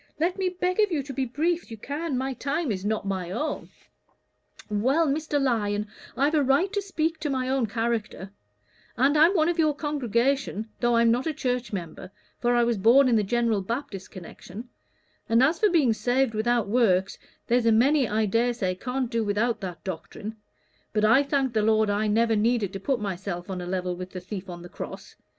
[0.19, 2.17] Let me beg of you to be as brief as you can.
[2.17, 3.69] My time is not my own."
[4.67, 5.39] "Well, Mr.
[5.39, 5.85] Lyon,
[6.17, 8.31] I've a right to my own character;
[8.97, 12.09] and I'm one of your congregation, though I'm not a church member,
[12.39, 14.69] for I was born in the General Baptist connection:
[15.29, 19.23] and as for being saved without works, there's a many, I dare say, can't do
[19.23, 20.35] without that doctrine;
[20.93, 24.09] but I thank the Lord I never needed to put _my_self on a level with
[24.13, 25.15] the thief on the cross.